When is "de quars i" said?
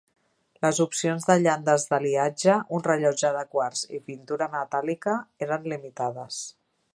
3.37-4.01